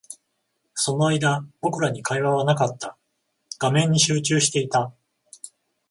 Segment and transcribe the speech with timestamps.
[0.73, 2.97] その間、僕らに会話はなかった。
[3.59, 4.91] 画面に集中していた。